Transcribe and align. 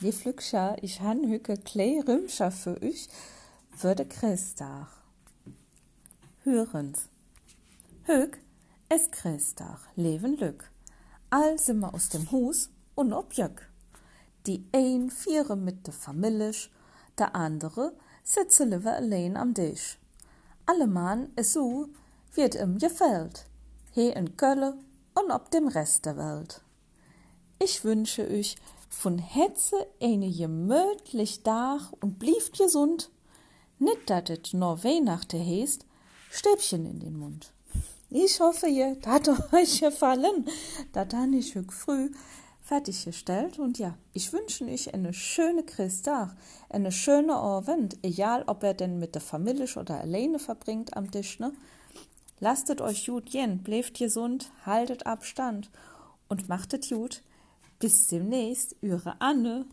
Je 0.00 0.12
Flügscher, 0.12 0.76
ich 0.82 1.00
han 1.00 1.26
hücke 1.26 1.56
klei 1.56 2.02
Rümscher 2.06 2.50
für 2.50 2.80
euch, 2.82 3.08
würde 3.80 4.04
Christach. 4.04 4.90
Hören's. 6.42 7.08
Hück, 8.04 8.38
es 8.90 9.10
Christach, 9.10 9.80
leben 9.96 10.36
Lück. 10.36 10.70
All 11.30 11.58
sind 11.58 11.80
wir 11.80 11.94
aus 11.94 12.10
dem 12.10 12.30
Hus 12.30 12.68
und 12.94 13.14
ob 13.14 13.32
Jöck. 13.32 13.70
Die 14.46 14.66
ein 14.72 15.10
viere 15.10 15.56
mit 15.56 15.86
de 15.86 15.94
Familisch, 15.94 16.70
der 17.16 17.34
andere 17.34 17.94
sitze 18.22 18.64
lieber 18.64 18.92
allein 18.92 19.36
am 19.38 19.54
Tisch. 19.54 19.98
Alle 20.66 20.86
Mann 20.86 21.30
is 21.36 21.54
so, 21.54 21.88
wird 22.34 22.54
ihm 22.54 22.76
gefällt. 22.76 23.46
He 23.92 24.10
in 24.10 24.36
Kölle 24.36 24.76
und 25.14 25.30
ob 25.30 25.50
dem 25.50 25.68
Rest 25.68 26.04
der 26.04 26.18
Welt. 26.18 26.60
Ich 27.58 27.82
wünsche 27.82 28.28
euch 28.28 28.56
von 28.96 29.18
Hetze 29.18 29.86
eine 30.00 30.30
gemütlich 30.30 31.42
Dach 31.42 31.92
und 32.00 32.18
blieft 32.18 32.56
gesund. 32.56 33.10
Nit 33.78 33.98
dat 34.08 34.30
et 34.30 34.54
nur 34.54 34.82
Weihnachten 34.82 35.38
heißt, 35.38 35.84
Stäbchen 36.30 36.86
in 36.86 37.00
den 37.00 37.18
Mund. 37.18 37.52
Ich 38.08 38.40
hoffe, 38.40 38.68
ihr 38.68 38.96
hat 39.04 39.28
euch 39.52 39.80
gefallen. 39.80 40.46
Dat 40.94 41.12
han 41.12 41.34
ich 41.34 41.52
früh 41.68 42.10
fertiggestellt 42.62 43.58
und 43.58 43.78
ja, 43.78 43.96
ich 44.14 44.32
wünsche 44.32 44.64
euch 44.64 44.92
eine 44.92 45.12
schöne 45.12 45.62
Christach, 45.62 46.34
eine 46.70 46.90
schöne 46.90 47.36
Abend, 47.36 47.98
egal 48.02 48.44
ob 48.46 48.64
er 48.64 48.74
denn 48.74 48.98
mit 48.98 49.14
der 49.14 49.22
Familie 49.22 49.68
oder 49.76 50.00
alleine 50.00 50.38
verbringt 50.38 50.96
am 50.96 51.10
Tisch, 51.10 51.38
ne? 51.38 51.52
Lastet 52.40 52.80
euch 52.80 53.06
gut 53.06 53.30
gehen, 53.30 53.62
bleibt 53.62 53.94
gesund, 53.94 54.50
haltet 54.64 55.06
Abstand 55.06 55.70
und 56.28 56.48
machtet 56.48 56.88
gut. 56.88 57.22
Bis 57.78 58.06
demnächst, 58.06 58.76
eure 58.82 59.20
Anne. 59.20 59.66